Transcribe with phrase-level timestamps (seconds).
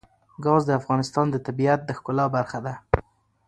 [0.43, 2.73] ګاز د افغانستان د طبیعت د ښکلا برخه ده.